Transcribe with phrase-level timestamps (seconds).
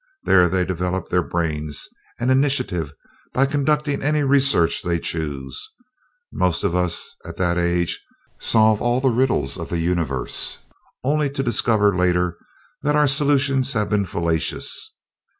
[0.23, 1.87] There they develop their brains
[2.19, 2.91] and initiative
[3.33, 5.69] by conducting any researches they choose.
[6.33, 8.03] Most of us, at that age,
[8.39, 10.57] solve all the riddles of the Universe,
[11.03, 12.35] only to discover later
[12.81, 14.91] that our solutions have been fallacious.